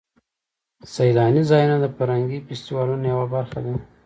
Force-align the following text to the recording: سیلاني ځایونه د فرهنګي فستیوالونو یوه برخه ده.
سیلاني 0.93 1.43
ځایونه 1.51 1.75
د 1.79 1.85
فرهنګي 1.95 2.39
فستیوالونو 2.47 3.05
یوه 3.13 3.25
برخه 3.35 3.59
ده. 3.65 3.73